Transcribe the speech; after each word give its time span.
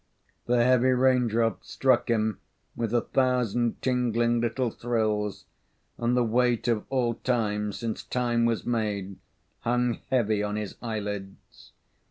The 0.47 0.63
heavy 0.63 0.93
raindrops 0.93 1.69
struck 1.69 2.09
him 2.09 2.39
with 2.75 2.91
a 2.91 3.01
thousand 3.01 3.79
tingling 3.83 4.41
little 4.41 4.71
thrills, 4.71 5.45
and 5.99 6.17
the 6.17 6.23
weight 6.23 6.67
of 6.67 6.85
all 6.89 7.13
time 7.13 7.71
since 7.71 8.01
time 8.01 8.45
was 8.45 8.65
made 8.65 9.17
hung 9.59 9.99
heavy 10.09 10.41
on 10.41 10.55
his 10.55 10.75
eyelids. 10.81 11.73